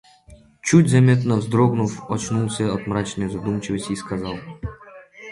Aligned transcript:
чуть 0.61 0.89
заметно 0.89 1.35
вздрогнув, 1.37 2.05
очнулся 2.11 2.73
от 2.73 2.87
мрачной 2.87 3.29
задумчивости 3.29 3.91
и 3.91 3.95
сказал: 3.95 4.33